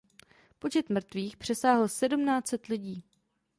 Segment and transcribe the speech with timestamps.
[0.59, 3.03] Počet mrtvých přesáhl sedmnáct set lidí.